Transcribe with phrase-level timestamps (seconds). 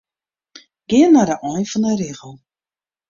[0.89, 2.33] Gean nei de ein fan 'e rigel.